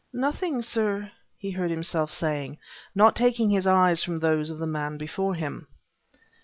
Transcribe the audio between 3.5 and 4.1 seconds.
his eyes